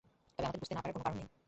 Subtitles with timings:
[0.35, 1.29] তবে আমাদের বুঝতে না পারার কোনো কারণ নেই।